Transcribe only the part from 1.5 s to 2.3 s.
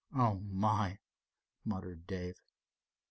muttered